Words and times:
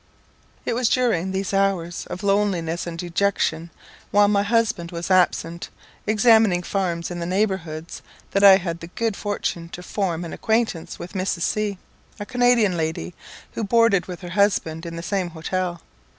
It 0.65 0.73
was 0.73 0.89
during 0.89 1.31
these 1.31 1.53
hours 1.53 2.07
of 2.09 2.23
loneliness 2.23 2.87
and 2.87 2.97
dejection, 2.97 3.69
while 4.09 4.27
my 4.27 4.41
husband 4.41 4.89
was 4.91 5.11
absent 5.11 5.69
examining 6.07 6.63
farms 6.63 7.11
in 7.11 7.19
the 7.19 7.27
neighbourhoods 7.27 8.01
that 8.31 8.43
I 8.43 8.57
had 8.57 8.79
the 8.79 8.87
good 8.87 9.15
fortune 9.15 9.69
to 9.69 9.83
form 9.83 10.25
an 10.25 10.35
quaintance 10.39 10.97
with 10.97 11.13
Mrs. 11.13 11.43
C, 11.43 11.77
a 12.19 12.25
Canadian 12.25 12.75
lady, 12.75 13.13
who 13.51 13.63
boarded 13.63 14.07
with 14.07 14.21
her 14.21 14.29
husband 14.31 14.87
in 14.87 14.95
the 14.95 15.03
same 15.03 15.29
hotel. 15.29 15.81